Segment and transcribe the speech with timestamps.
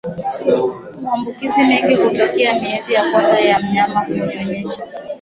[1.01, 4.81] Maambukizi mengi hutokea miezi ya kwanza ya mnyama kunyonyesha